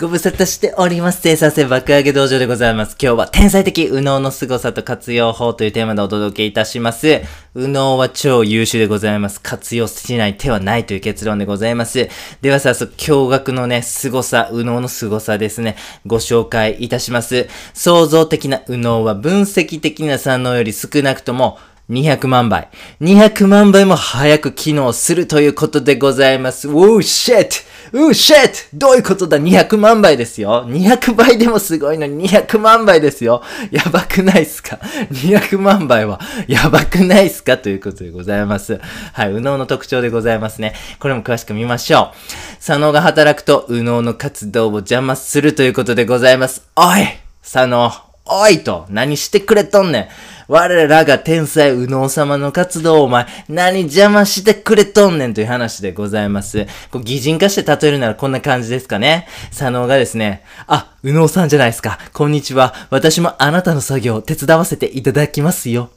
[0.00, 1.20] ご無沙汰しております。
[1.20, 2.96] 生産性爆上げ道場でございます。
[2.98, 7.20] 今日は天才的右脳の凄さと活用法というテーマでお届けいたします。
[7.54, 9.42] 右脳は超優秀でございます。
[9.42, 12.08] 活用しない手はないという結論でございます。
[12.40, 15.76] では早速、驚愕のね、凄さ、右脳の凄さですね、
[16.06, 17.46] ご紹介いたします。
[17.74, 21.58] 創造的な右脳は分析的な三脳より少なくとも
[21.90, 22.70] 200万倍。
[23.02, 26.68] 200万倍も早く機能するということでございます。
[26.68, 30.64] ウォーシェットうーシェットどういうことだ ?200 万倍ですよ。
[30.66, 33.42] 200倍でもすごいのに200万倍ですよ。
[33.70, 34.78] やばくないっすか
[35.10, 37.58] ?200 万倍はやばくないっすか？
[37.58, 38.80] ということでございます。
[39.12, 40.74] はい、右脳の特徴でございますね。
[40.98, 42.16] これも詳しく見ましょう。
[42.60, 46.62] 左脳が働くと右脳の活動を邪魔するということでございます。
[46.76, 47.06] おい
[47.42, 47.92] 左脳
[48.32, 50.08] おいと何してくれとんねん
[50.50, 56.66] 我らが天才右脳様の活動をお前、何邪魔してくれとんねんという話でございます。
[56.90, 59.28] こう擬人化して例えるならこんな感じですかね。
[59.50, 62.00] 佐野がですね、あ、右脳さんじゃないですか。
[62.12, 62.74] こんにちは。
[62.90, 65.90] 私もあなたの作業を手伝わせていただきますよ。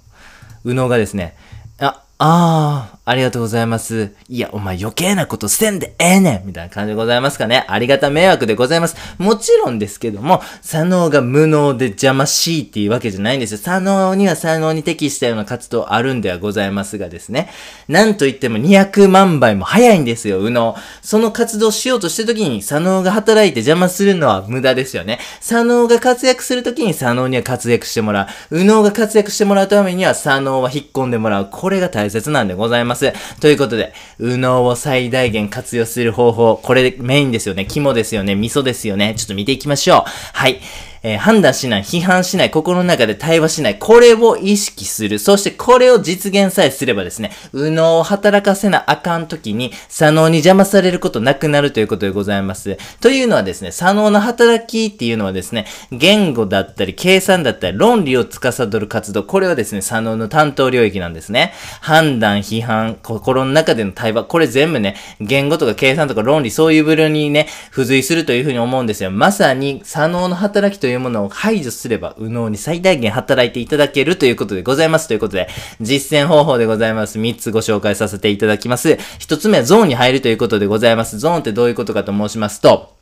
[0.63, 1.35] 右脳がですね、
[2.19, 4.13] あ、ああ、りがとうございます。
[4.29, 7.65] いや、お前余計なことせんでええねんみたいな感じでございますかね。
[7.67, 8.95] ありがた迷惑でございます。
[9.17, 13.57] もちろんですけども、左脳が無能で邪魔しいっていうわけじゃないんですよ。
[13.57, 17.49] 左脳には左脳に適したような活動あるんではございますがですね。
[17.89, 20.75] なんといっても200万倍も早いんですよ、右脳。
[21.01, 25.19] その活動しようとしてる時に左脳が働いて邪魔するのは無駄ですよね。
[25.41, 28.55] 左脳が活躍する時に左脳には活躍してもらう。
[28.55, 31.49] 右脳が活躍してもらうためには左脳は引っ込んでもらう。
[31.51, 33.13] これが大切なんでございます。
[33.39, 37.65] ということで、右脳を最大限活用する方法、これメインですよね。
[37.65, 38.35] 肝ですよね。
[38.35, 39.13] 味噌ですよね。
[39.15, 40.03] ちょっと見ていきましょう。
[40.33, 40.59] はい。
[41.03, 45.19] えー判断しない、批判しない、心の中で対話しない、これを意識する。
[45.19, 52.77] そしてこれを実現さえすればですね、右脳を働かせなあかん時に、左脳に邪魔されることなくなるということでございます。
[53.01, 61.53] というのはですね、左脳の働きっていうのはですね、言語だったり、計算だったり、論理を司る活動、これはですね、左脳の担当領域なんですね。
[61.81, 69.11] 判断、批判、心の中での対話、これ全部ね、言語とか計算とか論理、そういう部類にね、付随するというふうに思うんですよ。
[69.11, 75.07] まさに、左脳の働きというというものを排除すれば、右脳に最大限働いていただけるということでございます。
[75.07, 75.47] ということで、
[75.81, 77.17] 実践方法でございます。
[77.17, 78.99] 3つご紹介させていただきます。
[79.17, 81.17] 1つ目はゾーンに入るということでございます。
[81.17, 82.93] ゾーンってどういうことかと申しますと、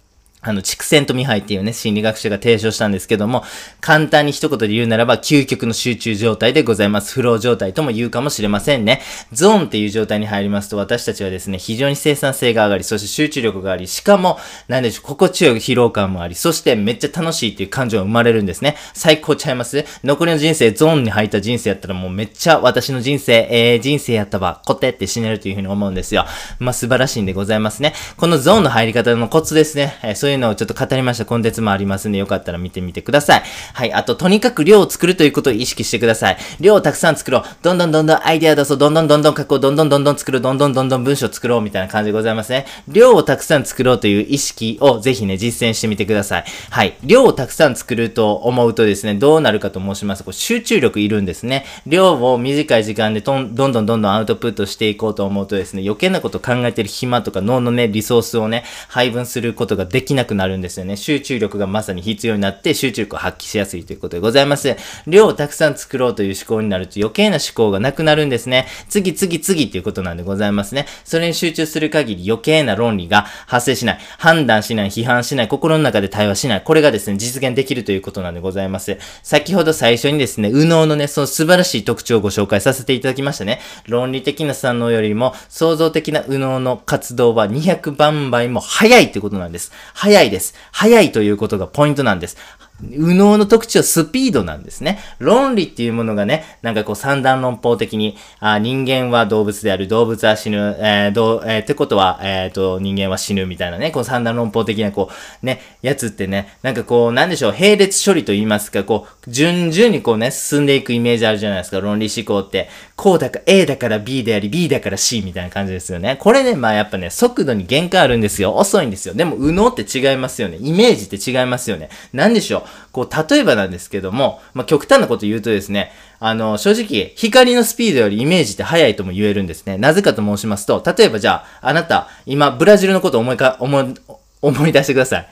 [0.44, 3.44] あの、畜生とミハイっていうね、心理学者が提唱したんですけども、
[3.80, 7.14] 簡単に一言で言うならば、究極の集中状態でございます。
[7.14, 9.02] フロー状態とも言うかもしれませんね。
[9.32, 18.78] ゾーンっていう状態に入りますと、私たちはですね、非常に生産性が上がり、そして集中力があり、しかも、なんでしょう、心地よい疲労感もあり、そしてめっちゃ楽しいっていう感情が生まれるんですね。
[18.96, 19.86] 最高ちゃいます？
[20.04, 26.26] 残りの人生、ゾーンに入った人生やったらもうめっちゃ私の人生、えー、人生やったわ、コテって死ねるというふうに思うんですよ。
[26.58, 27.94] まあ、素晴らしいんでございますね。
[28.18, 30.00] このゾーンの入り方のコツですね。
[30.02, 33.44] えーそういうのをちょっと語りましたコンテンツもありますんで、よかったら見てみてください。
[33.74, 33.92] はい。
[33.92, 36.38] あと、とにかく量を作るということを意識してください。
[36.62, 37.44] 量をたくさん作ろう。
[37.62, 38.78] どんどんどんどんアイデア出そう。
[38.78, 39.60] どんどんどんどん書こう。
[39.60, 40.42] どんどんどんどん作ろう。
[40.42, 41.62] どんどんどんどん文章作ろう。
[41.62, 42.66] みたいな感じでございますね。
[42.88, 46.46] 量をたくさん作ろうという意識をぜひね、実践してみてください。
[46.70, 46.96] はい。
[47.04, 51.66] 量をたくさん作ると思うとですね、どうなるかと申しますと、こう集中力いるんですね。
[51.86, 60.96] 量を短い時間でどんどんどんどんアウトプットしていこうと思うとですね、余計なこと考えてる暇とか脳のね、リソースをね、配分することができないなくなるんですよね。
[60.96, 64.76] 集中力がまさに必要になって集中力を発揮しやすいということでございます。
[65.08, 68.68] 量をたくさん作ろうという思考になると余計な思考がなくなるんですね。
[68.88, 70.86] 次次次っていうことなんでございますね。
[71.04, 74.00] それに集中する限り余計な論理が発生しない。
[74.18, 76.62] 判断しない、批判しない、心の中で対話しない。
[76.62, 78.98] これがですね、実現できるということなんでございます。
[79.24, 83.60] 先ほど最初にですね、右脳のね、その素晴らしい特徴をご紹介させていただきましたね。
[83.88, 89.72] 論理的な三脳よりも創造的な右脳の活動は200万倍も早いということなんです。
[89.94, 90.54] 早早いです。
[90.74, 92.36] 早いということがポイントなんです。
[92.84, 95.00] 右脳の特徴はスピードなんですね。
[95.20, 105.10] 論理っていうものがね、なんかこう三段論法的に、あ人間は動物である、動物は死ぬ、えー、どう、えー、ってことは、えっ、と、人間は死ぬみたいなね、こう三段論法的なこ
[105.44, 112.70] う、ね、やつってね、なんかこう、なんでしょう、並列処理と言いますか、こう、順々にこうね、進んでいくイメージあるじゃないですか、論理思考って。
[112.96, 116.18] こうだか A だから B であり、B だから C みたいな感じですよね。
[116.20, 118.56] これね、まあやっぱね、速度に限界あるんですよ。
[118.56, 119.14] 遅いんですよ。
[119.14, 120.58] でも、右脳って違いますよね。
[120.60, 121.90] イメージって違いますよね。
[122.14, 122.64] なんでしょう？
[122.92, 129.78] こう、例えばなんですけども、まあ極端なこと言うとですね、あの、正直、光のスピードよりイメージって速いとも言えるんですね。
[129.78, 133.94] なぜかと申しますと、例えばじゃあ、あなた、今、ブラジルのことを思いか、思い、
[134.42, 135.28] 思い出してください。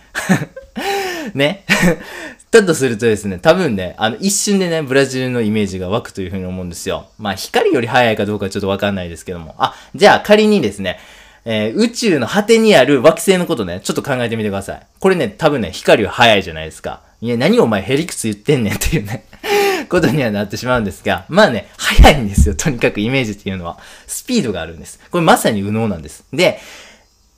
[1.34, 1.66] ね。
[2.52, 7.06] だとするとですね、多分ね、あの、一瞬でね、ブラジルのイメージが湧くというふうに思うんですよ。
[7.20, 9.54] まあ、光より速いかどうかちょっとわかんないですけども。
[9.60, 11.00] あ、じゃあ仮にですね、
[11.46, 14.88] えー、宇宙の果てにある惑星のことね、ちょっと考えてみてください。
[15.00, 17.02] これね、多分ね、光は速いじゃないですか。
[17.22, 19.26] いや、何お前ヘリクツ言ってんねんっていうね
[19.90, 22.56] ことにはなってしまうんですが、まあね、早いんですよ。
[22.56, 23.78] とにかくイメージっていうのは。
[24.08, 25.00] スピードがあるんです。
[25.12, 26.24] これまさに右脳なんです。
[26.32, 26.60] で、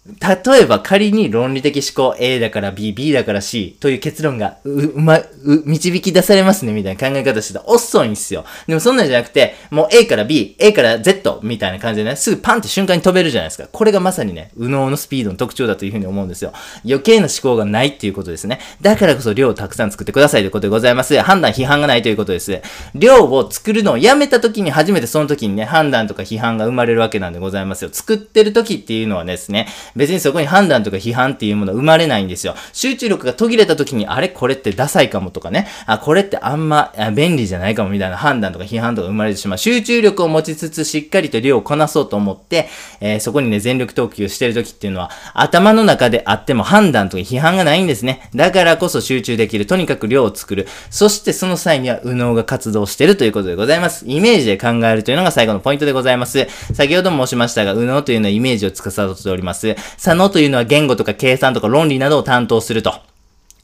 [0.03, 5.25] 例えば仮に論理的思考 A だから B、B だから C という結論がう、うま、う、
[5.65, 8.43] 導き出されますねみたいな考え方してたら遅いんですよ。
[8.65, 13.67] でもそんなんじゃなくて、もう A から B、A から Z みたいな感じでね、すぐパンって瞬間に飛べるじゃないですか。
[13.71, 16.51] これがまさにね、右脳のスピードの特徴だというふうに思うんですよ。
[16.83, 18.59] 余計な思考がないっていうことですね。
[18.81, 21.15] だからこそ量をたくさん作ってくださいということでございます。
[21.21, 22.59] 判断、批判がないということです。
[22.95, 27.91] 量を作るのをやめた時に初めてその時にね、判断とか批判が生まれるわけなんでございますよ。
[27.91, 32.55] 作ってる時っていうのはですね、別にそこに判断とか批判っていうものは生まれないんですよ。
[32.73, 34.29] 集中力が途切れた時に、あれ？
[34.29, 39.57] これってダサいかもとかね、あ、これってあんま便利じゃないかもみたいな判断とか批判とか生まれてしまう。
[39.57, 48.29] 集中力を持ちつつしっかりと量をこなそうと思って、えー、そこにね、全力投球してる時っていうのは、頭の中であっても判断とか批判がないんですね。
[48.33, 49.65] だからこそ集中できる。
[49.65, 50.67] とにかく量を作る。
[50.89, 54.05] そしてその際には右脳が活動してるということでございます。
[54.07, 56.47] イメージで考えるというのが最後のポイントでございます。
[56.73, 59.75] 先ほども申しましたが、右脳というのはイメージを司っております。
[59.97, 63.10] 左脳というのは言語とか計算とか論理などを担当すると。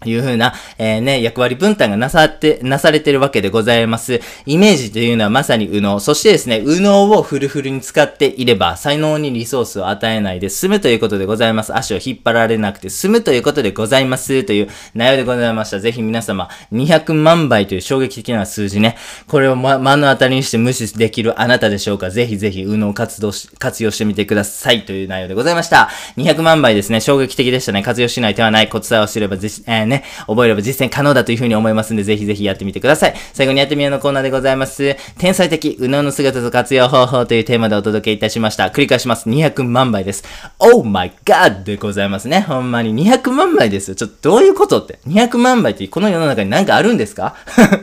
[0.05, 4.21] いうふうな、えー、ね、役割分担がなさって、なされてるわけでございます。
[4.45, 5.99] イメージというのはまさに右脳。
[5.99, 11.75] そしてですね、右脳をフルフルに使っていれば、才能にリソースを与えないで済むということでございます。
[11.75, 14.43] 足を引っ張られなくて済むということでございます。
[14.43, 15.79] という内容でございました。
[15.79, 18.97] ぜひ皆様、200万倍という衝撃的な数字ね、
[19.27, 22.11] これを、ま、目の当たりにして無視できるあなたでしょうか。
[22.11, 24.85] ぜひぜひ、右脳活動し、活用してみてください。
[24.85, 25.89] という内容でございました。
[26.17, 27.81] 200万倍ですね、衝撃的でしたね。
[27.81, 28.69] 活用しない手はない。
[28.69, 33.13] コツさえを知れば、えー、ね、覚えれば実践可能だというふうに思いますんで、ぜひぜひやってみてください。
[33.33, 34.95] 最後にやってみようのコーナーでございます。
[35.17, 38.65] 天才的、右脳の姿と活用方法というテーマでお届けいたしました。
[38.67, 39.29] 繰り返します。
[39.29, 40.23] 200万倍です。
[40.59, 41.63] Oh my god!
[41.63, 42.41] でございますね。
[42.41, 43.95] ほんまに200万倍ですよ。
[43.95, 44.99] ちょっとどういうことって。
[45.07, 47.35] 200万倍ってこの世の中に何かあるんですか？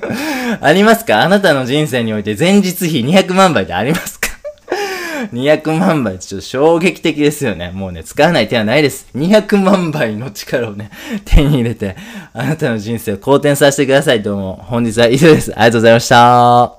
[0.60, 1.22] ありますか？
[1.22, 4.23] あなたの人生において前日比200万倍ってありますか？
[5.32, 7.70] 200万倍、ちょっと衝撃的ですよね。
[7.70, 9.06] もうね、使わない手はないです。
[9.14, 10.90] 200万倍の力をね、
[11.24, 11.96] 手に入れて、
[12.32, 14.22] あなたの人生を好転させてください。
[14.22, 15.52] どうも、本日は以上です。
[15.52, 16.78] ありがとうございました。